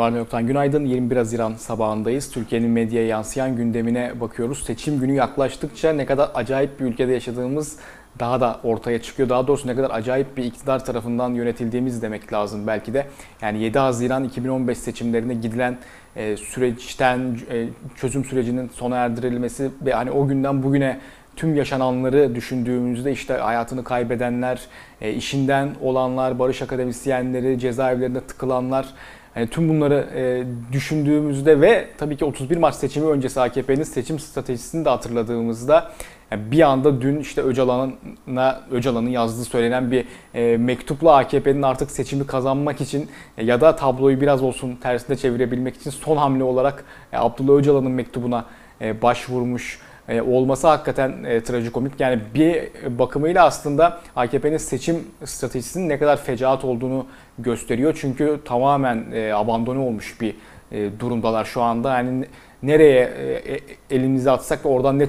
[0.00, 0.84] Var yoktan günaydın.
[0.84, 2.30] 21 Haziran sabahındayız.
[2.30, 4.64] Türkiye'nin medyaya yansıyan gündemine bakıyoruz.
[4.64, 7.76] Seçim günü yaklaştıkça ne kadar acayip bir ülkede yaşadığımız
[8.18, 9.28] daha da ortaya çıkıyor.
[9.28, 13.06] Daha doğrusu ne kadar acayip bir iktidar tarafından yönetildiğimiz demek lazım belki de.
[13.42, 15.78] Yani 7 Haziran 2015 seçimlerine gidilen
[16.16, 20.98] e, süreçten e, çözüm sürecinin sona erdirilmesi ve hani o günden bugüne
[21.36, 24.60] tüm yaşananları düşündüğümüzde işte hayatını kaybedenler,
[25.00, 28.86] e, işinden olanlar, barış akademisyenleri, cezaevlerinde tıkılanlar,
[29.36, 34.84] yani tüm bunları e, düşündüğümüzde ve tabii ki 31 Mart seçimi öncesi AKP'nin seçim stratejisini
[34.84, 35.90] de hatırladığımızda
[36.30, 42.26] yani bir anda dün işte Öcalan'a Öcalan'ın yazdığı söylenen bir e, mektupla AKP'nin artık seçimi
[42.26, 43.08] kazanmak için
[43.38, 47.90] e, ya da tabloyu biraz olsun tersine çevirebilmek için son hamle olarak e, Abdullah Öcalan'ın
[47.90, 48.44] mektubuna
[48.80, 52.00] e, başvurmuş e, olması hakikaten e, trajikomik.
[52.00, 52.68] Yani bir
[52.98, 57.06] bakımıyla aslında AKP'nin seçim stratejisinin ne kadar fecaat olduğunu
[57.38, 57.98] gösteriyor.
[58.00, 60.34] Çünkü tamamen e, abandone olmuş bir
[60.72, 61.96] e, durumdalar şu anda.
[61.96, 62.24] Yani
[62.62, 65.06] nereye e, e elimizi atsak ve oradan ne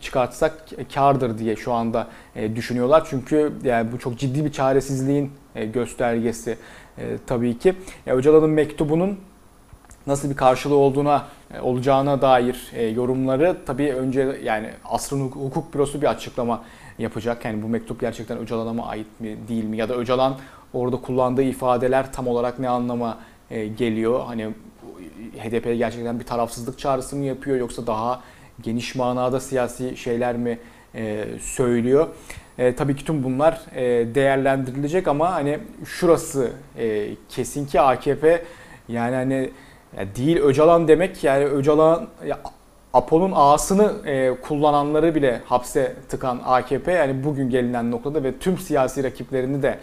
[0.00, 0.58] çıkartsak
[0.94, 3.06] kardır diye şu anda e, düşünüyorlar.
[3.10, 6.56] Çünkü yani bu çok ciddi bir çaresizliğin e, göstergesi
[6.98, 7.74] e, tabii ki.
[8.06, 9.18] E, Öcalan'ın mektubunun
[10.06, 16.02] nasıl bir karşılığı olduğuna e, olacağına dair e, yorumları tabii önce yani Asrın Hukuk Bürosu
[16.02, 16.62] bir açıklama
[16.98, 17.44] yapacak.
[17.44, 20.36] Yani bu mektup gerçekten Öcalan'a mı ait mi değil mi ya da Öcalan
[20.72, 23.18] orada kullandığı ifadeler tam olarak ne anlama
[23.50, 24.24] e, geliyor?
[24.26, 24.48] Hani
[25.38, 28.20] HDP gerçekten bir tarafsızlık çağrısı mı yapıyor yoksa daha
[28.62, 30.58] geniş manada siyasi şeyler mi
[31.40, 32.08] söylüyor?
[32.58, 38.44] E, tabii ki tüm bunlar e, değerlendirilecek ama hani şurası e, kesin ki AKP
[38.88, 39.50] yani hani
[39.98, 42.38] yani değil Öcalan demek yani Öcalan ya,
[42.94, 49.04] Apo'nun ağasını e, kullananları bile hapse tıkan AKP yani bugün gelinen noktada ve tüm siyasi
[49.04, 49.78] rakiplerini de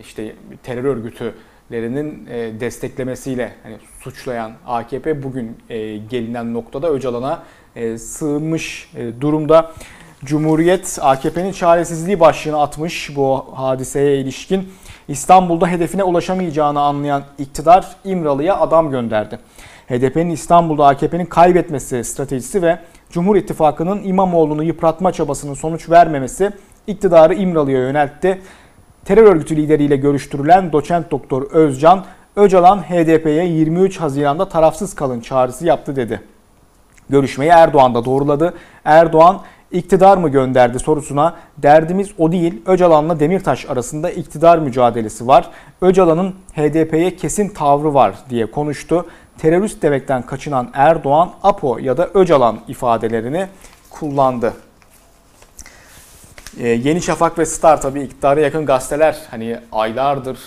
[0.00, 7.42] işte terör örgütülerinin e, desteklemesiyle hani suçlayan AKP bugün e, gelinen noktada Öcalan'a
[7.76, 9.72] e, sığınmış e, durumda.
[10.24, 14.68] Cumhuriyet AKP'nin çaresizliği başlığını atmış bu hadiseye ilişkin.
[15.08, 19.38] İstanbul'da hedefine ulaşamayacağını anlayan iktidar İmralı'ya adam gönderdi.
[19.88, 22.78] HDP'nin İstanbul'da AKP'nin kaybetmesi stratejisi ve
[23.10, 26.50] Cumhur İttifakı'nın İmamoğlu'nu yıpratma çabasının sonuç vermemesi
[26.86, 28.42] iktidarı İmralı'ya yöneltti.
[29.04, 32.04] Terör örgütü lideriyle görüştürülen doçent doktor Özcan,
[32.36, 36.20] Öcalan HDP'ye 23 Haziran'da tarafsız kalın çağrısı yaptı dedi.
[37.10, 38.54] Görüşmeyi Erdoğan da doğruladı.
[38.84, 39.40] Erdoğan
[39.72, 45.50] iktidar mı gönderdi sorusuna derdimiz o değil Öcalan'la Demirtaş arasında iktidar mücadelesi var.
[45.80, 49.06] Öcalan'ın HDP'ye kesin tavrı var diye konuştu.
[49.38, 53.46] Terörist demekten kaçınan Erdoğan APO ya da Öcalan ifadelerini
[53.90, 54.54] kullandı.
[56.58, 60.38] Ee, Yeni Şafak ve Star tabii iktidara yakın gazeteler hani aylardır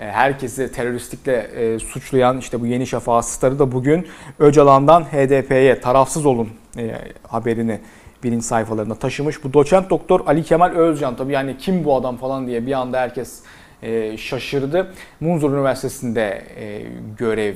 [0.00, 4.06] e, herkesi teröristlikle e, suçlayan işte bu Yeni Şafak Star'ı da bugün
[4.38, 6.48] Öcalan'dan HDP'ye tarafsız olun
[6.78, 6.94] e,
[7.28, 7.80] haberini
[8.22, 9.44] birinci sayfalarına taşımış.
[9.44, 13.00] Bu doçent doktor Ali Kemal Özcan tabii yani kim bu adam falan diye bir anda
[13.00, 13.42] herkes
[13.82, 14.92] e, şaşırdı.
[15.20, 16.82] Munzur Üniversitesi'nde e,
[17.18, 17.54] görev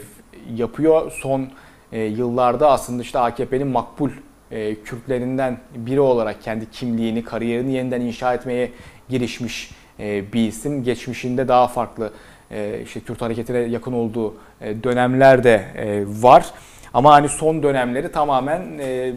[0.55, 1.13] yapıyor.
[1.23, 1.49] Son
[1.93, 4.11] e, yıllarda aslında işte AKP'nin makbul
[4.51, 8.73] e, Kürtlerinden biri olarak kendi kimliğini, kariyerini yeniden inşa etmeye
[9.09, 10.85] girişmiş e, bir isim.
[10.85, 12.13] Geçmişinde daha farklı
[12.51, 16.47] e, işte Kürt hareketine yakın olduğu e, dönemler de e, var.
[16.95, 19.13] Ama hani son dönemleri tamamen e,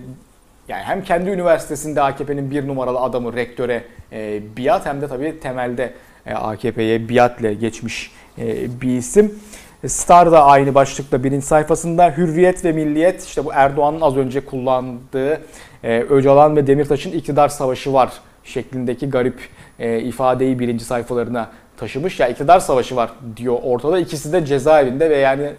[0.67, 5.93] yani hem kendi üniversitesinde AKP'nin bir numaralı adamı rektöre e, biat hem de tabii temelde
[6.25, 9.39] e, AKP'ye biatle geçmiş e, bir isim.
[9.87, 15.41] Star da aynı başlıkta birinci sayfasında Hürriyet ve Milliyet işte bu Erdoğan'ın az önce kullandığı
[15.83, 18.11] e, Öcalan ve Demirtaş'ın iktidar savaşı var
[18.43, 19.39] şeklindeki garip
[19.79, 22.19] e, ifadeyi birinci sayfalarına taşımış.
[22.19, 23.99] Ya iktidar savaşı var diyor ortada.
[23.99, 25.51] İkisi de cezaevinde ve yani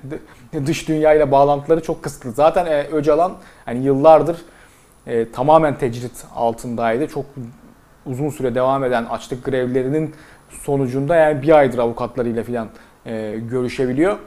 [0.66, 2.32] dış dünyayla bağlantıları çok kısıtlı.
[2.32, 3.32] Zaten e, Öcalan
[3.64, 4.36] hani yıllardır
[5.06, 7.08] e, tamamen tecrit altındaydı.
[7.08, 7.24] Çok
[8.06, 10.14] uzun süre devam eden açlık grevlerinin
[10.48, 12.68] sonucunda yani bir aydır avukatlarıyla falan
[13.06, 14.18] e, görüşebiliyor.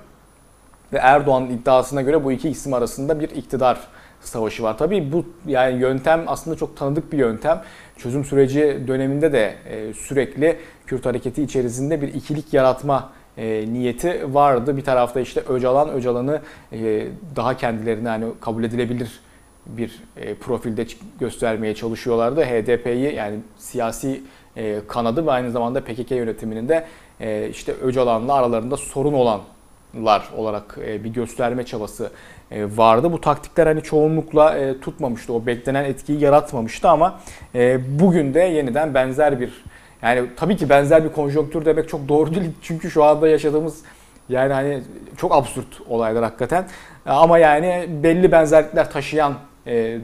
[0.94, 3.79] Ve Erdoğan'ın iddiasına göre bu iki isim arasında bir iktidar
[4.21, 4.77] savaşı var.
[4.77, 7.62] Tabii bu yani yöntem aslında çok tanıdık bir yöntem.
[7.97, 14.77] Çözüm süreci döneminde de e, sürekli Kürt hareketi içerisinde bir ikilik yaratma e, niyeti vardı.
[14.77, 16.41] Bir tarafta işte Öcalan, Öcalan'ı
[16.71, 19.19] e, daha kendilerine hani kabul edilebilir
[19.68, 20.86] bir e, profilde
[21.19, 22.44] göstermeye çalışıyorlardı.
[22.44, 24.22] HDP'yi yani siyasi
[24.58, 26.86] e, kanadı ve aynı zamanda PKK yönetiminin de
[27.19, 32.12] e, işte Öcalan'la aralarında sorun olanlar olarak bir gösterme çabası
[32.52, 33.12] vardı.
[33.12, 35.34] Bu taktikler hani çoğunlukla tutmamıştı.
[35.34, 37.19] O beklenen etkiyi yaratmamıştı ama
[38.00, 39.64] bugün de yeniden benzer bir
[40.02, 42.52] yani tabii ki benzer bir konjonktür demek çok doğru değil.
[42.62, 43.84] Çünkü şu anda yaşadığımız
[44.30, 44.81] Yani hani
[45.18, 46.68] çok absürt olaylar hakikaten.
[47.06, 49.34] Ama yani belli benzerlikler taşıyan
[49.68, 50.00] e,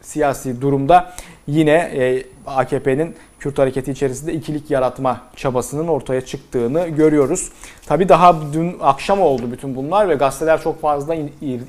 [0.00, 1.12] siyasi durumda
[1.46, 7.48] yine e, AKP'nin Kürt hareketi içerisinde ikilik yaratma çabasının ortaya çıktığını görüyoruz.
[7.86, 11.14] Tabi daha dün akşam oldu bütün bunlar ve gazeteler çok fazla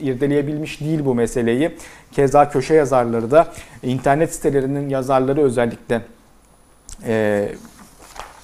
[0.02, 1.78] irdeleyebilmiş değil bu meseleyi.
[2.12, 3.48] Keza köşe yazarları da
[3.84, 6.02] internet sitelerinin yazarları özellikle
[7.06, 7.48] e,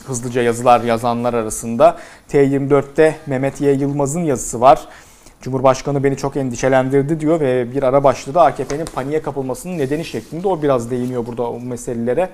[0.05, 1.97] hızlıca yazılar yazanlar arasında
[2.29, 3.73] T24'te Mehmet Y.
[3.73, 4.87] Yılmaz'ın yazısı var.
[5.41, 10.61] Cumhurbaşkanı beni çok endişelendirdi diyor ve bir ara başladı AKP'nin paniğe kapılmasının nedeni şeklinde o
[10.61, 12.29] biraz değiniyor burada o meselelere.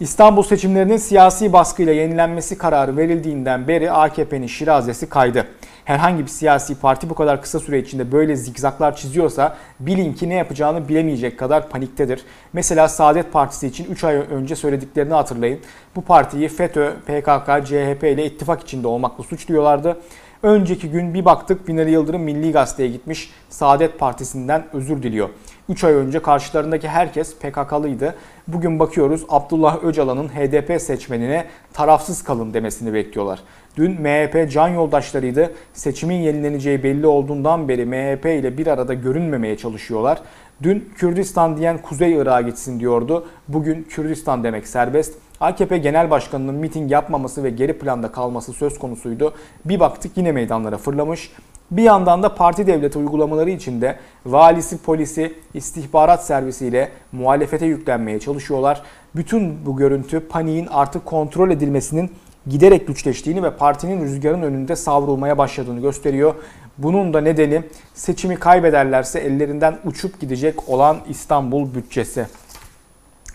[0.00, 5.46] İstanbul seçimlerinin siyasi baskıyla yenilenmesi kararı verildiğinden beri AKP'nin şirazesi kaydı.
[5.84, 10.34] Herhangi bir siyasi parti bu kadar kısa süre içinde böyle zikzaklar çiziyorsa bilin ki ne
[10.34, 12.24] yapacağını bilemeyecek kadar paniktedir.
[12.52, 15.60] Mesela Saadet Partisi için 3 ay önce söylediklerini hatırlayın.
[15.96, 19.96] Bu partiyi FETÖ, PKK, CHP ile ittifak içinde olmakla suçluyorlardı.
[20.42, 25.28] Önceki gün bir baktık Binali Yıldırım Milli Gazete'ye gitmiş Saadet Partisi'nden özür diliyor.
[25.68, 28.14] 3 ay önce karşılarındaki herkes PKK'lıydı.
[28.48, 33.40] Bugün bakıyoruz Abdullah Öcalan'ın HDP seçmenine tarafsız kalın demesini bekliyorlar.
[33.76, 35.52] Dün MHP can yoldaşlarıydı.
[35.72, 40.18] Seçimin yenileneceği belli olduğundan beri MHP ile bir arada görünmemeye çalışıyorlar.
[40.62, 43.26] Dün Kürdistan diyen Kuzey Irak'a gitsin diyordu.
[43.48, 45.14] Bugün Kürdistan demek serbest.
[45.42, 49.34] AKP Genel Başkanı'nın miting yapmaması ve geri planda kalması söz konusuydu.
[49.64, 51.30] Bir baktık yine meydanlara fırlamış.
[51.70, 58.82] Bir yandan da parti devleti uygulamaları içinde valisi, polisi, istihbarat servisiyle muhalefete yüklenmeye çalışıyorlar.
[59.16, 62.10] Bütün bu görüntü paniğin artık kontrol edilmesinin
[62.46, 66.34] giderek güçleştiğini ve partinin rüzgarın önünde savrulmaya başladığını gösteriyor.
[66.78, 67.62] Bunun da nedeni
[67.94, 72.26] seçimi kaybederlerse ellerinden uçup gidecek olan İstanbul bütçesi.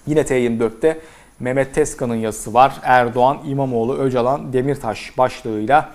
[0.08, 0.98] Yine T24'te
[1.40, 2.74] Mehmet Tezkan'ın yazısı var.
[2.84, 5.90] Erdoğan, İmamoğlu, Öcalan, Demirtaş başlığıyla.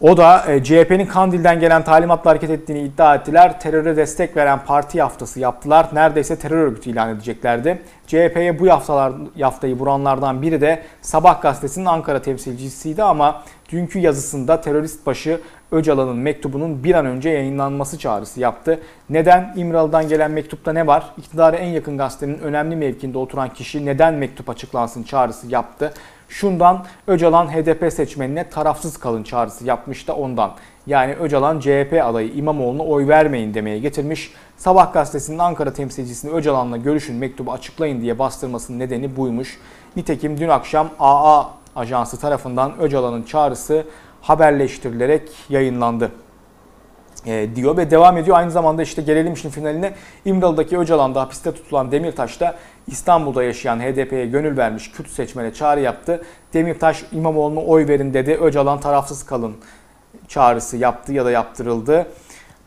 [0.00, 3.60] O da e, CHP'nin Kandil'den gelen talimatla hareket ettiğini iddia ettiler.
[3.60, 5.88] Teröre destek veren parti yaftası yaptılar.
[5.92, 7.82] Neredeyse terör örgütü ilan edeceklerdi.
[8.06, 15.06] CHP'ye bu yaftalar, yaftayı vuranlardan biri de Sabah gazetesinin Ankara temsilcisiydi ama dünkü yazısında terörist
[15.06, 15.40] başı
[15.72, 18.80] Öcalan'ın mektubunun bir an önce yayınlanması çağrısı yaptı.
[19.10, 19.54] Neden?
[19.56, 21.04] İmralı'dan gelen mektupta ne var?
[21.18, 25.92] İktidara en yakın gazetenin önemli mevkinde oturan kişi neden mektup açıklansın çağrısı yaptı?
[26.28, 30.50] Şundan Öcalan HDP seçmenine tarafsız kalın çağrısı yapmış da ondan.
[30.86, 34.32] Yani Öcalan CHP adayı İmamoğlu'na oy vermeyin demeye getirmiş.
[34.56, 39.58] Sabah gazetesinin Ankara temsilcisini Öcalan'la görüşün mektubu açıklayın diye bastırmasının nedeni buymuş.
[39.96, 43.84] Nitekim dün akşam AA ajansı tarafından Öcalan'ın çağrısı
[44.22, 46.10] haberleştirilerek yayınlandı
[47.26, 48.36] e, diyor ve devam ediyor.
[48.36, 49.92] Aynı zamanda işte gelelim işin finaline
[50.24, 52.56] İmralı'daki Öcalan'da hapiste tutulan Demirtaş da
[52.86, 56.22] İstanbul'da yaşayan HDP'ye gönül vermiş Kürt seçmene çağrı yaptı.
[56.54, 58.34] Demirtaş İmamoğlu'na oy verin dedi.
[58.34, 59.56] Öcalan tarafsız kalın
[60.28, 62.06] çağrısı yaptı ya da yaptırıldı.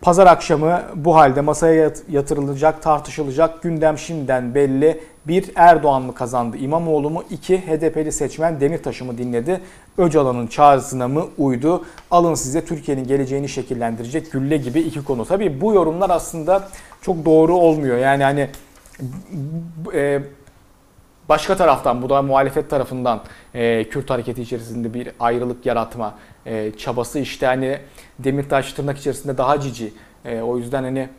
[0.02, 5.04] Pazar akşamı bu halde masaya yatırılacak, tartışılacak gündem şimdiden belli.
[5.28, 7.24] Bir Erdoğan mı kazandı İmamoğlu mu?
[7.30, 9.62] İki HDP'li seçmen Demirtaş'ı mı dinledi?
[9.98, 11.86] Öcalan'ın çağrısına mı uydu?
[12.12, 15.26] Alın size Türkiye'nin geleceğini şekillendirecek gülle gibi iki konu.
[15.26, 16.68] Tabii bu yorumlar aslında
[17.02, 17.98] çok doğru olmuyor.
[17.98, 18.50] Yani hani
[19.94, 20.22] e,
[21.30, 23.22] başka taraftan bu da muhalefet tarafından
[23.54, 26.16] e, Kürt hareketi içerisinde bir ayrılık yaratma
[26.46, 27.80] e, çabası işte hani
[28.20, 29.94] Demirtaş tırnak içerisinde daha cici.
[30.26, 31.10] E, o yüzden hani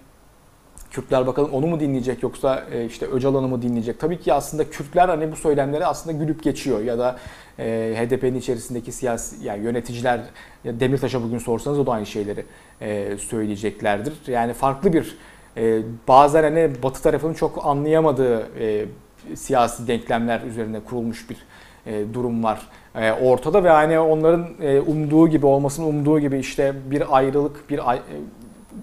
[0.94, 4.00] Kürtler bakalım onu mu dinleyecek yoksa e, işte Öcalan'ı mı dinleyecek?
[4.00, 7.16] Tabii ki aslında Kürtler hani bu söylemleri aslında gülüp geçiyor ya da
[7.58, 10.20] e, HDP'nin içerisindeki siyasi yani yöneticiler
[10.64, 12.44] Demirtaş'a bugün sorsanız o da aynı şeyleri
[12.80, 14.14] e, söyleyeceklerdir.
[14.26, 15.18] Yani farklı bir
[16.08, 18.46] bazen hani Batı tarafının çok anlayamadığı
[19.34, 21.36] siyasi denklemler üzerine kurulmuş bir
[22.14, 22.68] durum var
[23.22, 24.46] ortada ve hani onların
[24.86, 28.00] umduğu gibi olmasını umduğu gibi işte bir ayrılık bir ay,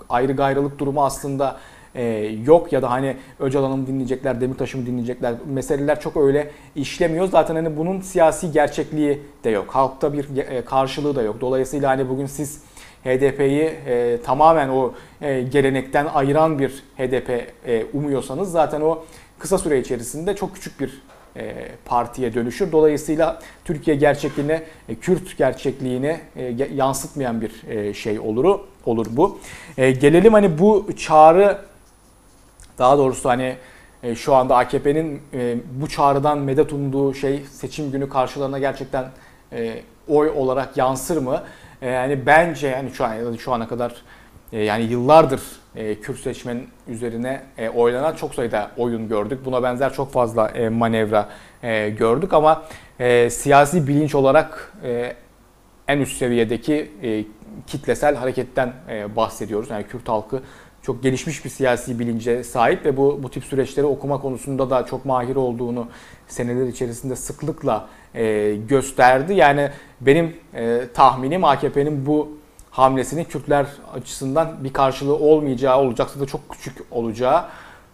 [0.09, 1.57] ayrı gayrılık durumu aslında
[1.95, 2.03] e,
[2.45, 7.27] yok ya da hani Öcalan'ı mı dinleyecekler, Demirtaş'ı mı dinleyecekler meseleler çok öyle işlemiyor.
[7.27, 9.65] Zaten hani bunun siyasi gerçekliği de yok.
[9.69, 11.41] Halkta bir e, karşılığı da yok.
[11.41, 12.61] Dolayısıyla hani bugün siz
[13.03, 17.29] HDP'yi e, tamamen o e, gelenekten ayıran bir HDP
[17.67, 19.03] e, umuyorsanız zaten o
[19.39, 21.01] kısa süre içerisinde çok küçük bir
[21.35, 22.71] e, partiye dönüşür.
[22.71, 29.39] Dolayısıyla Türkiye gerçekliğine, e, Kürt gerçekliğine e, yansıtmayan bir e, şey olur olur bu.
[29.77, 31.57] E, gelelim hani bu çağrı
[32.81, 33.55] daha doğrusu hani
[34.03, 39.05] e, şu anda AKP'nin e, bu çağrıdan medet umduğu şey seçim günü karşılarına gerçekten
[39.53, 41.43] e, oy olarak yansır mı?
[41.81, 43.93] Yani bence yani şu an şu ana kadar
[44.51, 45.41] yani yıllardır
[46.01, 47.41] Kürt seçmen üzerine
[47.75, 49.39] oylanan çok sayıda oyun gördük.
[49.45, 51.29] Buna benzer çok fazla manevra
[51.97, 52.63] gördük ama
[53.29, 54.73] siyasi bilinç olarak
[55.87, 56.91] en üst seviyedeki
[57.67, 58.73] kitlesel hareketten
[59.15, 59.69] bahsediyoruz.
[59.69, 60.41] Yani Kürt halkı
[60.83, 65.05] çok gelişmiş bir siyasi bilince sahip ve bu bu tip süreçleri okuma konusunda da çok
[65.05, 65.87] mahir olduğunu
[66.27, 69.33] seneler içerisinde sıklıkla e, gösterdi.
[69.33, 69.69] Yani
[70.01, 72.29] benim e, tahminim AKP'nin bu
[72.71, 77.45] hamlesinin Kürtler açısından bir karşılığı olmayacağı, olacaksa da çok küçük olacağı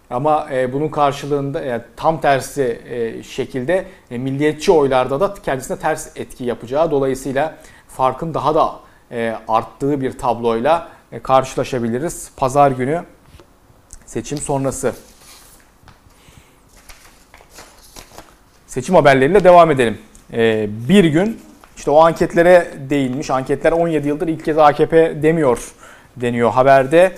[0.10, 6.17] ama e, bunun karşılığında yani tam tersi e, şekilde e, milliyetçi oylarda da kendisine ters
[6.17, 8.75] etki yapacağı dolayısıyla farkın daha da
[9.12, 10.88] e, arttığı bir tabloyla
[11.24, 12.32] karşılaşabiliriz.
[12.38, 13.04] Pazar günü
[14.06, 14.94] seçim sonrası.
[18.68, 19.98] Seçim haberleriyle devam edelim.
[20.34, 21.42] E, bir gün
[21.78, 23.30] işte o anketlere değinmiş.
[23.30, 25.72] Anketler 17 yıldır ilk kez AKP demiyor
[26.16, 27.12] deniyor haberde.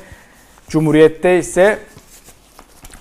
[0.67, 1.79] Cumhuriyet'te ise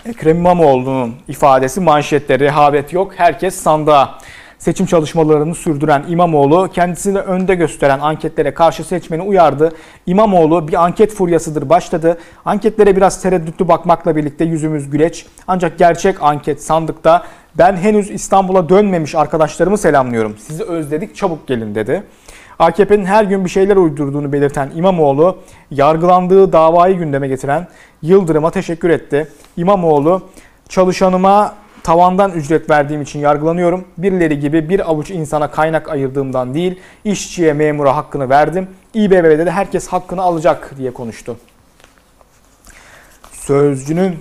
[0.06, 3.12] Ekrem İmamoğlu'nun ifadesi manşette rehavet yok.
[3.16, 4.18] Herkes sandığa.
[4.58, 9.72] Seçim çalışmalarını sürdüren İmamoğlu kendisini önde gösteren anketlere karşı seçmeni uyardı.
[10.06, 12.18] İmamoğlu bir anket furyasıdır başladı.
[12.44, 15.26] Anketlere biraz tereddütlü bakmakla birlikte yüzümüz güleç.
[15.46, 17.24] Ancak gerçek anket sandıkta
[17.58, 20.36] ben henüz İstanbul'a dönmemiş arkadaşlarımı selamlıyorum.
[20.38, 22.02] Sizi özledik çabuk gelin dedi.
[22.58, 25.38] AKP'nin her gün bir şeyler uydurduğunu belirten İmamoğlu,
[25.70, 27.68] yargılandığı davayı gündeme getiren
[28.02, 29.28] Yıldırım'a teşekkür etti.
[29.56, 30.22] İmamoğlu,
[30.68, 33.84] çalışanıma tavandan ücret verdiğim için yargılanıyorum.
[33.98, 38.68] Birileri gibi bir avuç insana kaynak ayırdığımdan değil, işçiye, memura hakkını verdim.
[38.94, 41.36] İBB'de de herkes hakkını alacak diye konuştu.
[43.32, 44.18] Sözcünün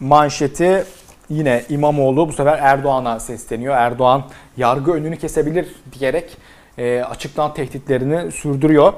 [0.00, 0.84] manşeti
[1.28, 3.74] yine İmamoğlu bu sefer Erdoğan'a sesleniyor.
[3.74, 4.22] Erdoğan
[4.56, 5.68] yargı önünü kesebilir
[5.98, 6.36] diyerek
[6.78, 8.92] e, açıktan tehditlerini sürdürüyor.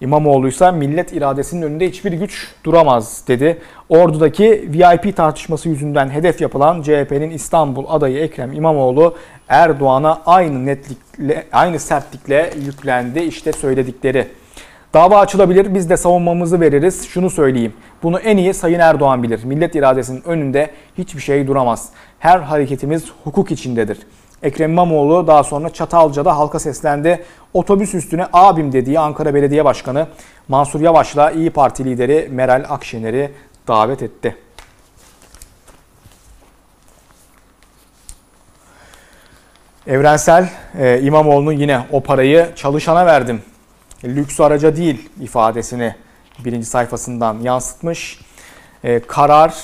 [0.00, 3.58] İmamoğlu ise millet iradesinin önünde hiçbir güç duramaz dedi.
[3.88, 9.14] Ordu'daki VIP tartışması yüzünden hedef yapılan CHP'nin İstanbul adayı Ekrem İmamoğlu
[9.48, 13.20] Erdoğan'a aynı netlikle, aynı sertlikle yüklendi.
[13.20, 14.26] İşte söyledikleri.
[14.94, 17.08] Dava açılabilir, biz de savunmamızı veririz.
[17.08, 19.44] Şunu söyleyeyim, bunu en iyi Sayın Erdoğan bilir.
[19.44, 21.88] Millet iradesinin önünde hiçbir şey duramaz.
[22.18, 23.98] Her hareketimiz hukuk içindedir.
[24.42, 27.24] Ekrem İmamoğlu daha sonra Çatalca'da halka seslendi.
[27.54, 30.06] Otobüs üstüne abim dediği Ankara Belediye Başkanı
[30.48, 33.32] Mansur Yavaş'la İyi Parti lideri Meral Akşener'i
[33.68, 34.36] davet etti.
[39.86, 43.42] Evrensel e, İmamoğlu'nun yine o parayı çalışana verdim.
[44.04, 45.94] Lüks araca değil ifadesini
[46.44, 48.20] birinci sayfasından yansıtmış.
[48.84, 49.54] E, karar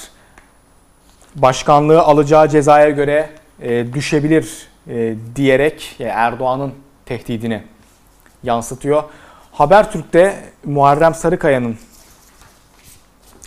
[1.37, 6.73] başkanlığı alacağı cezaya göre e, düşebilir e, diyerek Erdoğan'ın
[7.07, 7.63] tehdidini
[8.43, 9.03] yansıtıyor.
[9.53, 10.35] Habertürk'te
[10.65, 11.77] Muharrem Sarıkaya'nın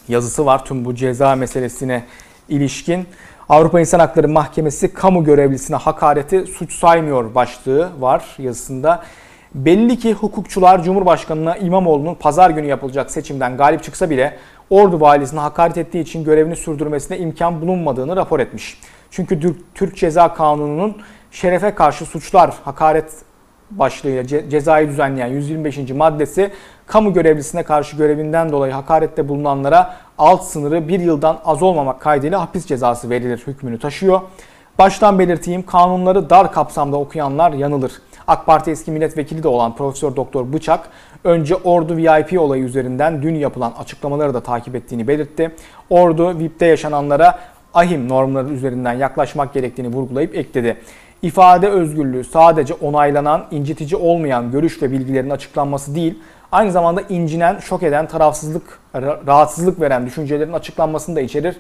[0.08, 2.04] yazısı var tüm bu ceza meselesine
[2.50, 3.08] ilişkin.
[3.50, 9.04] Avrupa İnsan Hakları Mahkemesi kamu görevlisine hakareti suç saymıyor başlığı var yazısında.
[9.56, 14.38] Belli ki hukukçular Cumhurbaşkanı'na İmamoğlu'nun pazar günü yapılacak seçimden galip çıksa bile
[14.70, 18.80] Ordu valisine hakaret ettiği için görevini sürdürmesine imkan bulunmadığını rapor etmiş.
[19.12, 20.98] Çünkü Türk Ceza Kanunu'nun
[21.32, 23.12] şerefe karşı suçlar hakaret
[23.72, 25.78] başlığıyla ce cezayı düzenleyen 125.
[25.92, 26.52] maddesi
[26.88, 32.66] kamu görevlisine karşı görevinden dolayı hakarette bulunanlara alt sınırı bir yıldan az olmamak kaydıyla hapis
[32.66, 34.22] cezası verilir hükmünü taşıyor.
[34.80, 37.92] Baştan belirteyim kanunları dar kapsamda okuyanlar yanılır.
[38.28, 40.90] AK Parti eski milletvekili de olan Profesör Doktor Bıçak
[41.24, 45.56] önce Ordu VIP olayı üzerinden dün yapılan açıklamaları da takip ettiğini belirtti.
[45.90, 47.40] Ordu VIP'te yaşananlara
[47.78, 50.78] ahim normları üzerinden yaklaşmak gerektiğini vurgulayıp ekledi.
[51.22, 56.20] İfade özgürlüğü sadece onaylanan, incitici olmayan görüş ve bilgilerin açıklanması değil,
[56.52, 58.80] aynı zamanda incinen, şok eden, tarafsızlık,
[59.28, 61.58] rahatsızlık veren düşüncelerin açıklanmasını da içerir.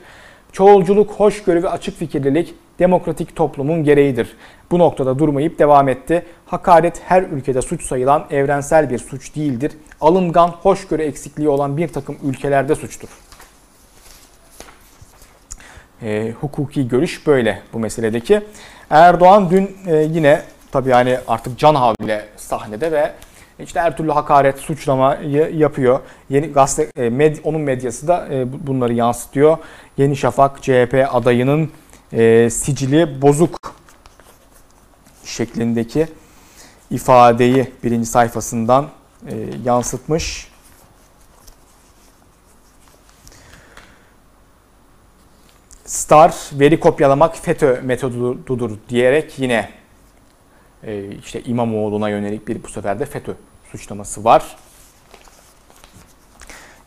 [0.52, 4.36] Çoğulculuk, hoşgörü ve açık fikirlilik demokratik toplumun gereğidir.
[4.72, 6.26] Bu noktada durmayıp devam etti.
[6.46, 9.72] Hakaret her ülkede suç sayılan evrensel bir suç değildir.
[10.02, 13.27] Alıngan, hoşgörü eksikliği olan bir takım ülkelerde suçtur.
[16.02, 18.42] E, hukuki görüş böyle bu meseledeki.
[18.90, 23.14] Erdoğan dün e, yine tabii yani artık can havliyle sahnede ve
[23.60, 26.00] işte her türlü hakaret, suçlamayı yapıyor.
[26.30, 29.58] Yeni gazete, e, med, onun medyası da e, bunları yansıtıyor.
[29.98, 31.72] Yeni Şafak CHP adayının
[32.14, 33.76] e, sicili bozuk
[35.24, 36.08] şeklindeki
[36.92, 38.88] ifadeyi birinci sayfasından
[39.28, 39.34] e,
[39.66, 40.52] yansıtmış.
[45.88, 49.70] Star veri kopyalamak FETÖ metodudur diyerek yine
[50.84, 53.34] e, işte İmamoğlu'na yönelik bir bu sefer de FETÖ
[53.72, 54.56] suçlaması var.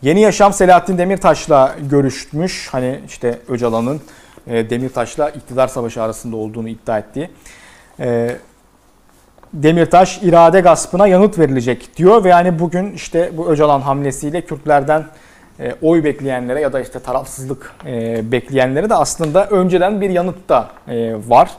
[0.02, 2.69] Yeni Yaşam Selahattin Demirtaş'la görüşmüş.
[2.73, 4.00] Hani işte Öcalan'ın
[4.47, 7.30] e, Demirtaş'la iktidar savaşı arasında olduğunu iddia ettiği.
[8.00, 8.37] E,
[9.52, 15.07] Demirtaş irade gaspına yanıt verilecek diyor ve yani bugün işte bu Öcalan hamlesiyle Kürtlerden
[15.61, 20.69] e, oy bekleyenlere ya da işte tarafsızlık e, bekleyenlere de aslında önceden bir yanıt da
[20.88, 21.50] e, var.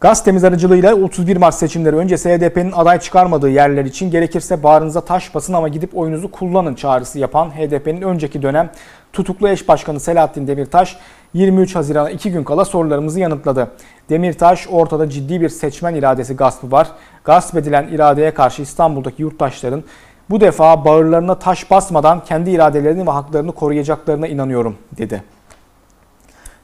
[0.00, 5.52] Gazetemiz aracılığıyla 31 Mart seçimleri öncesi HDP'nin aday çıkarmadığı yerler için gerekirse bağrınıza taş basın
[5.52, 8.70] ama gidip oyunuzu kullanın çağrısı yapan HDP'nin önceki dönem
[9.12, 10.96] tutuklu eş başkanı Selahattin Demirtaş
[11.34, 13.70] 23 Haziran'a 2 gün kala sorularımızı yanıtladı.
[14.10, 16.88] Demirtaş ortada ciddi bir seçmen iradesi gaspı var.
[17.24, 19.84] Gasp edilen iradeye karşı İstanbul'daki yurttaşların
[20.30, 25.22] bu defa bağırlarına taş basmadan kendi iradelerini ve haklarını koruyacaklarına inanıyorum dedi.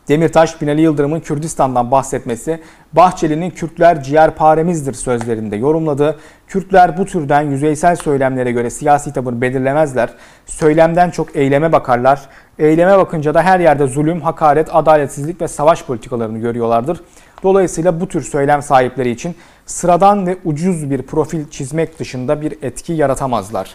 [0.09, 2.61] Demirtaş, Binali Yıldırım'ın Kürdistan'dan bahsetmesi,
[2.93, 6.19] Bahçeli'nin Kürtler ciğerparemizdir sözlerinde yorumladı.
[6.47, 10.11] Kürtler bu türden yüzeysel söylemlere göre siyasi tavır belirlemezler.
[10.47, 12.21] Söylemden çok eyleme bakarlar.
[12.59, 17.01] Eyleme bakınca da her yerde zulüm, hakaret, adaletsizlik ve savaş politikalarını görüyorlardır.
[17.43, 19.35] Dolayısıyla bu tür söylem sahipleri için
[19.73, 23.75] sıradan ve ucuz bir profil çizmek dışında bir etki yaratamazlar.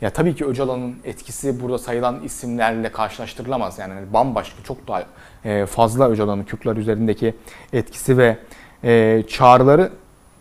[0.00, 3.78] Ya tabii ki Öcalan'ın etkisi burada sayılan isimlerle karşılaştırılamaz.
[3.78, 5.04] Yani bambaşka, çok daha
[5.44, 7.34] e, fazla Öcalan'ın Kürtler üzerindeki
[7.72, 8.38] etkisi ve
[8.84, 9.90] e, çağrıları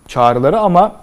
[0.07, 0.95] çağrıları ama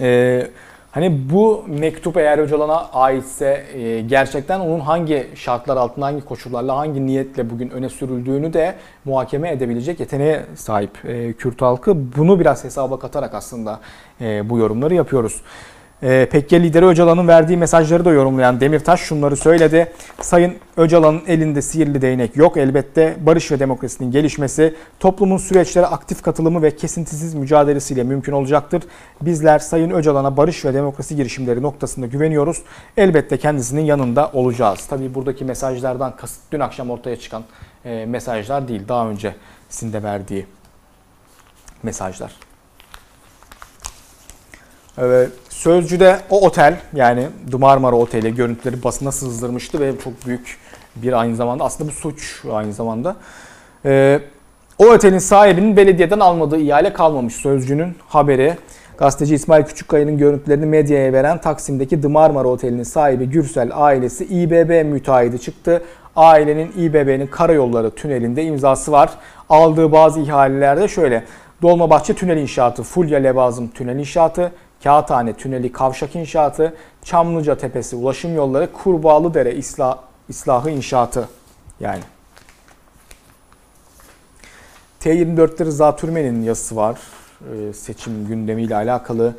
[0.00, 0.50] e,
[0.96, 3.64] hani bu mektup eğer Öcalan'a aitse
[4.06, 8.74] gerçekten onun hangi şartlar altında, hangi koşullarla, hangi niyetle bugün öne sürüldüğünü de
[9.04, 10.90] muhakeme edebilecek yeteneğe sahip
[11.38, 12.16] Kürt halkı.
[12.16, 13.80] Bunu biraz hesaba katarak aslında
[14.20, 15.42] bu yorumları yapıyoruz.
[16.02, 19.92] E, PKK lideri Öcalan'ın verdiği mesajları da yorumlayan Demirtaş şunları söyledi.
[20.20, 22.56] Sayın Öcalan'ın elinde sihirli değnek yok.
[22.56, 28.82] Elbette barış ve demokrasinin gelişmesi toplumun süreçlere aktif katılımı ve kesintisiz mücadelesiyle mümkün olacaktır.
[29.20, 32.62] Bizler Sayın Öcalan'a barış ve demokrasi girişimleri noktasında güveniyoruz.
[32.96, 34.86] Elbette kendisinin yanında olacağız.
[34.86, 37.44] Tabii buradaki mesajlardan kasıt dün akşam ortaya çıkan
[37.84, 38.82] e, mesajlar değil.
[38.88, 40.46] Daha öncesinde verdiği
[41.82, 42.32] mesajlar.
[44.98, 45.45] Evet.
[45.56, 50.58] Sözcü'de o otel yani Marmara Oteli görüntüleri basına sızdırmıştı ve çok büyük
[50.96, 53.16] bir aynı zamanda aslında bu suç aynı zamanda.
[53.84, 54.20] Ee,
[54.78, 58.56] o otelin sahibinin belediyeden almadığı ihale kalmamış Sözcü'nün haberi.
[58.98, 65.82] Gazeteci İsmail Küçükkaya'nın görüntülerini medyaya veren Taksim'deki The Oteli'nin sahibi Gürsel ailesi İBB müteahhidi çıktı.
[66.16, 69.10] Ailenin İBB'nin karayolları tünelinde imzası var.
[69.48, 71.24] Aldığı bazı ihalelerde şöyle.
[71.62, 74.52] Dolmabahçe Tünel İnşaatı, Fulya Levazım Tünel İnşaatı,
[74.84, 81.28] Kağıthane Tüneli Kavşak İnşaatı, Çamlıca Tepesi Ulaşım Yolları, Kurbağalıdere İslah, İslahı İnşaatı
[81.80, 82.02] yani.
[85.00, 86.98] T24'te Rıza Türmen'in yazısı var.
[87.40, 89.34] Ee, seçim gündemiyle alakalı.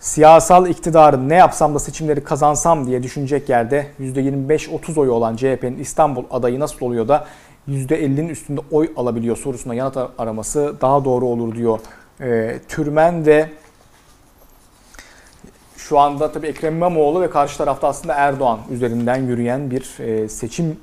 [0.00, 6.24] Siyasal iktidarın ne yapsam da seçimleri kazansam diye düşünecek yerde %25-30 oyu olan CHP'nin İstanbul
[6.30, 7.26] adayı nasıl oluyor da
[7.68, 11.80] %50'nin üstünde oy alabiliyor sorusuna yanıt araması daha doğru olur diyor
[12.20, 13.50] e, Türmen ve
[15.90, 20.76] şu anda tabii Ekrem İmamoğlu ve karşı tarafta aslında Erdoğan üzerinden yürüyen bir e, seçim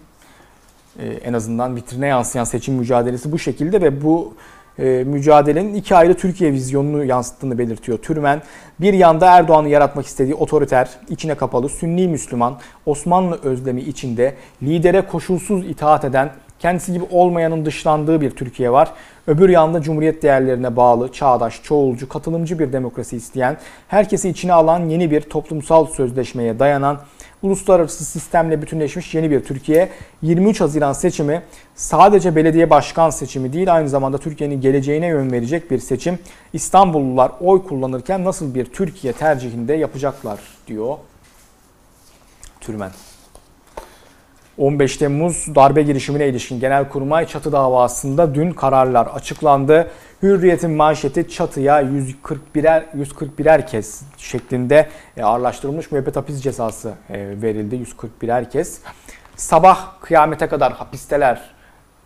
[1.00, 4.34] e, en azından vitrine yansıyan seçim mücadelesi bu şekilde ve bu
[4.80, 7.98] e, mücadelenin iki ayrı Türkiye vizyonunu yansıttığını belirtiyor.
[7.98, 8.42] Türmen
[8.80, 15.66] bir yanda Erdoğan'ı yaratmak istediği otoriter, içine kapalı, sünni Müslüman, Osmanlı özlemi içinde lidere koşulsuz
[15.66, 18.92] itaat eden kendisi gibi olmayanın dışlandığı bir Türkiye var.
[19.28, 25.12] Öbür yanda cumhuriyet değerlerine bağlı, çağdaş, çoğulcu, katılımcı bir demokrasi isteyen, herkesi içine alan yeni
[25.12, 27.00] bir toplumsal sözleşmeye dayanan,
[27.42, 29.90] uluslararası sistemle bütünleşmiş yeni bir Türkiye.
[30.22, 31.42] 23 Haziran seçimi
[31.76, 36.20] sadece belediye başkan seçimi değil aynı zamanda Türkiye'nin geleceğine yön verecek bir seçim.
[36.54, 40.98] İstanbullular oy kullanırken nasıl bir Türkiye tercihinde yapacaklar diyor
[42.62, 42.92] Türmen.
[44.58, 49.92] 15 Temmuz darbe girişimine ilişkin Genelkurmay çatı davasında dün kararlar açıklandı.
[50.24, 58.50] Hürriyet'in manşeti çatıya 141'er 141'er kez şeklinde e, ağırlaştırılmış müebbet hapis cezası e, verildi 141'er
[58.50, 58.82] kez.
[59.36, 61.42] Sabah kıyamete kadar hapisteler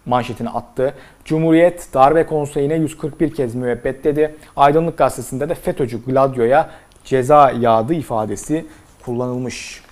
[0.06, 0.94] manşetini attı.
[1.26, 4.36] Cumhuriyet darbe konseyine 141 kez müebbet dedi.
[4.56, 6.70] Aydınlık gazetesinde de FETÖ'cü Gladio'ya
[7.06, 8.66] ceza yağdı ifadesi
[9.06, 9.84] kullanılmış.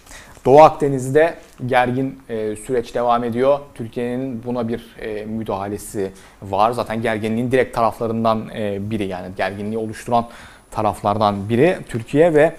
[0.49, 1.35] Doğu Akdeniz'de
[1.65, 3.59] gergin e, süreç devam ediyor.
[3.75, 6.71] Türkiye'nin buna bir e, müdahalesi var.
[6.71, 10.29] Zaten gerginliğin direkt taraflarından e, biri yani gerginliği oluşturan
[10.71, 12.55] taraflardan biri Türkiye ve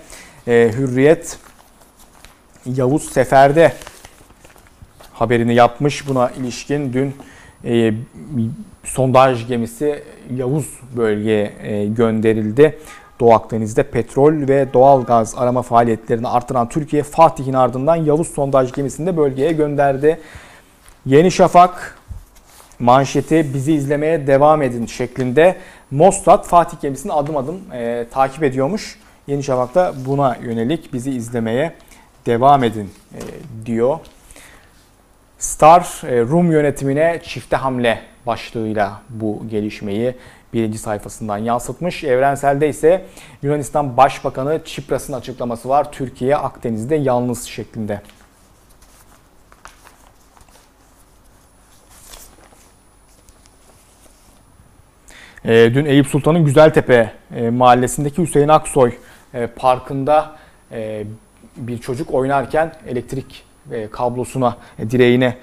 [0.47, 1.39] e, Hürriyet
[2.67, 3.73] Yavuz Sefer'de
[5.13, 6.09] haberini yapmış.
[6.09, 7.15] Buna ilişkin dün
[7.65, 7.95] e,
[8.85, 10.03] sondaj gemisi
[10.37, 12.79] Yavuz bölgeye e, gönderildi.
[13.21, 19.07] Doğu Akdeniz'de petrol ve doğal gaz arama faaliyetlerini artıran Türkiye Fatih'in ardından Yavuz sondaj gemisini
[19.07, 20.21] de bölgeye gönderdi.
[21.07, 21.99] Yeni Şafak
[22.79, 25.57] manşeti bizi izlemeye devam edin şeklinde
[25.91, 28.99] Mossad Fatih gemisini adım adım e, takip ediyormuş.
[29.27, 31.75] Yeni Şafak'ta buna yönelik bizi izlemeye
[32.27, 33.21] devam edin e,
[33.67, 33.99] diyor.
[35.39, 40.15] Star e, Rum yönetimine çifte hamle başlığıyla bu gelişmeyi
[40.53, 42.05] birinci sayfasından yansıtmış.
[42.05, 43.07] Evrenselde ise
[43.43, 45.93] Yunanistan Başbakanı Çipras'ın açıklaması var.
[45.93, 48.01] Türkiye Akdeniz'de yalnız şeklinde.
[55.45, 58.93] E, dün Eyüp Sultan'ın Güzeltepe e, mahallesindeki Hüseyin Aksoy
[59.35, 60.37] e, parkında
[60.73, 61.05] e,
[61.57, 65.37] bir çocuk oynarken elektrik e, kablosuna, e, direğine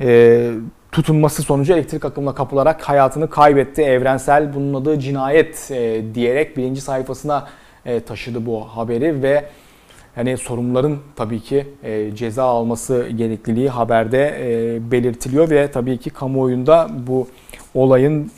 [0.00, 0.50] e,
[0.94, 3.82] tutunması sonucu elektrik akımına kapılarak hayatını kaybetti.
[3.82, 7.48] Evrensel bunun adı cinayet e, diyerek birinci sayfasına
[7.86, 9.44] e, taşıdı bu haberi ve
[10.14, 16.88] hani sorumluların tabii ki e, ceza alması gerekliliği haberde e, belirtiliyor ve tabii ki kamuoyunda
[17.06, 17.28] bu
[17.74, 18.30] olayın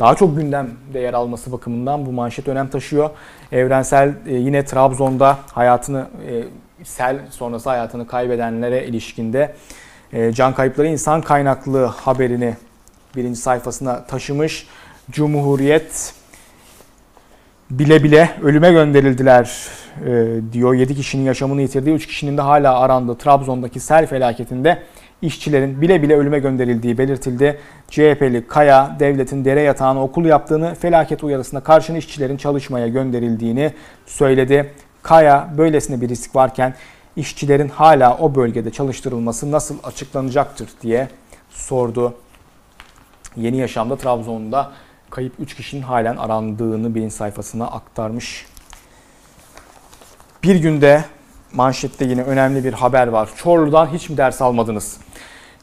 [0.00, 3.10] daha çok gündemde yer alması bakımından bu manşet önem taşıyor.
[3.52, 6.44] Evrensel e, yine Trabzon'da hayatını e,
[6.84, 9.54] sel sonrası hayatını kaybedenlere ilişkinde
[10.32, 12.54] can kayıpları insan kaynaklı haberini
[13.16, 14.66] birinci sayfasına taşımış.
[15.10, 16.14] Cumhuriyet
[17.70, 19.68] bile bile ölüme gönderildiler
[20.06, 20.74] e, diyor.
[20.74, 24.82] 7 kişinin yaşamını yitirdiği, 3 kişinin de hala arandığı Trabzon'daki sel felaketinde
[25.22, 27.58] işçilerin bile bile ölüme gönderildiği belirtildi.
[27.90, 33.72] CHP'li Kaya, devletin dere yatağına okul yaptığını, felaket uyarısına karşın işçilerin çalışmaya gönderildiğini
[34.06, 34.70] söyledi.
[35.02, 36.74] Kaya, böylesine bir risk varken
[37.16, 41.08] işçilerin hala o bölgede çalıştırılması nasıl açıklanacaktır diye
[41.50, 42.14] sordu.
[43.36, 44.72] Yeni Yaşam'da Trabzon'da
[45.10, 48.46] kayıp 3 kişinin halen arandığını birinci sayfasına aktarmış.
[50.42, 51.04] Bir günde
[51.52, 53.28] manşette yine önemli bir haber var.
[53.36, 54.96] Çorlu'dan hiç mi ders almadınız?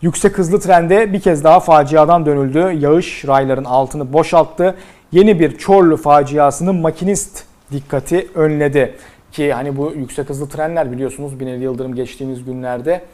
[0.02, 2.78] Yüksek hızlı trende bir kez daha faciadan dönüldü.
[2.80, 4.76] Yağış rayların altını boşalttı.
[5.12, 8.98] Yeni bir Çorlu faciasının makinist dikkati önledi.
[9.32, 13.06] Ki hani bu yüksek hızlı trenler biliyorsunuz Binali Yıldırım geçtiğimiz günlerde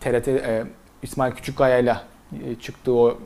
[0.00, 0.64] TRT e,
[1.02, 1.96] İsmail Küçükkaya ile
[2.32, 3.18] e, çıktığı o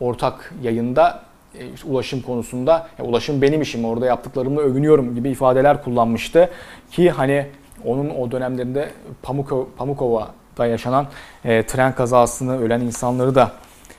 [0.00, 1.22] ortak yayında
[1.58, 6.50] e, ulaşım konusunda ya ulaşım benim işim orada yaptıklarımla övünüyorum gibi ifadeler kullanmıştı.
[6.90, 7.46] Ki hani
[7.84, 8.90] onun o dönemlerinde
[9.22, 11.06] Pamukova, Pamukova'da yaşanan
[11.44, 13.52] e, tren kazasını ölen insanları da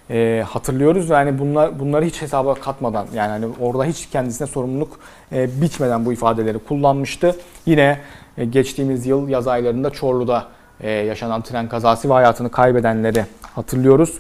[0.10, 1.10] e, hatırlıyoruz.
[1.10, 5.00] Yani bunlar bunları hiç hesaba katmadan yani hani orada hiç kendisine sorumluluk
[5.32, 7.36] e, biçmeden bu ifadeleri kullanmıştı.
[7.66, 8.00] Yine
[8.38, 10.46] e, geçtiğimiz yıl yaz aylarında Çorlu'da
[10.82, 14.20] e, yaşanan tren kazası ve hayatını kaybedenleri hatırlıyoruz.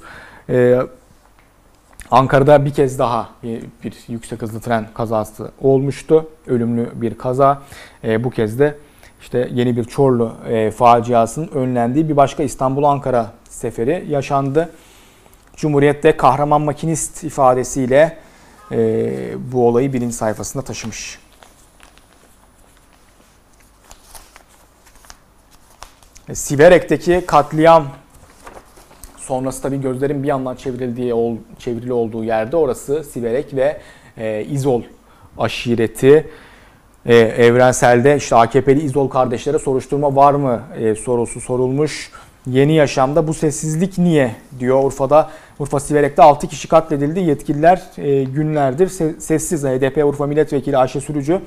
[0.50, 0.80] E,
[2.12, 3.64] Ankara'da bir kez daha bir
[4.08, 6.28] yüksek hızlı tren kazası olmuştu.
[6.48, 7.62] Ölümlü bir kaza.
[8.04, 8.76] E, bu kez de
[9.22, 14.70] işte yeni bir Çorlu e, faciasının önlendiği bir başka İstanbul-Ankara seferi yaşandı.
[15.60, 18.18] Cumhuriyet'te kahraman makinist ifadesiyle
[18.72, 21.20] e, bu olayı birinci sayfasında taşımış.
[26.30, 27.88] E, Siverek'teki katliam
[29.18, 33.82] sonrası tabii gözlerin bir yandan çevrildiği çevrili olduğu yerde orası Siverek ve
[34.18, 34.82] e, İzol
[35.38, 36.30] aşireti.
[37.06, 42.12] E, evrenselde işte AKP'li İzol kardeşlere soruşturma var mı e, sorusu sorulmuş.
[42.52, 45.30] Yeni yaşamda bu sessizlik niye diyor Urfa'da.
[45.60, 47.20] Urfa Siverek'te 6 kişi katledildi.
[47.20, 48.88] Yetkililer e, günlerdir
[49.20, 49.64] sessiz.
[49.64, 51.42] HDP Urfa Milletvekili Ayşe Sürücü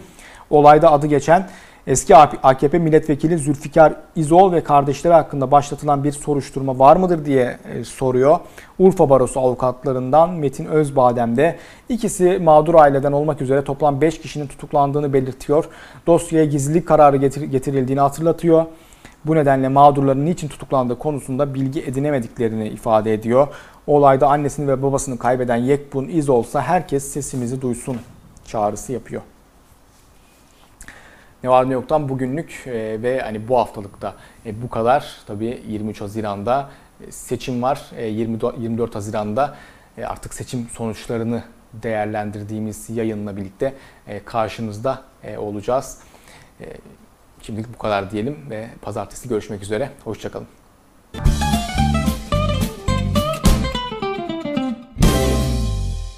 [0.50, 1.48] olayda adı geçen
[1.86, 7.84] eski AKP Milletvekili Zülfikar İzol ve kardeşleri hakkında başlatılan bir soruşturma var mıdır diye e,
[7.84, 8.38] soruyor.
[8.78, 11.56] Urfa Barosu avukatlarından Metin Özbadem de
[11.88, 15.64] ikisi mağdur aileden olmak üzere toplam 5 kişinin tutuklandığını belirtiyor.
[16.06, 18.64] Dosyaya gizlilik kararı getirildiğini hatırlatıyor.
[19.24, 23.48] Bu nedenle mağdurların niçin tutuklandığı konusunda bilgi edinemediklerini ifade ediyor.
[23.86, 27.98] Olayda annesini ve babasını kaybeden Yekbun İz olsa herkes sesimizi duysun
[28.44, 29.22] çağrısı yapıyor.
[31.42, 34.14] Ne var ne yoktan bugünlük e, ve hani bu haftalıkta
[34.46, 35.16] e, bu kadar.
[35.26, 36.70] Tabii 23 Haziran'da
[37.06, 37.80] e, seçim var.
[37.98, 39.54] 24 Haziran'da
[40.06, 43.74] artık seçim sonuçlarını değerlendirdiğimiz yayınla birlikte
[44.24, 45.02] karşınızda
[45.38, 45.98] olacağız.
[47.42, 49.90] Şimdilik bu kadar diyelim ve pazartesi görüşmek üzere.
[50.04, 50.46] Hoşçakalın.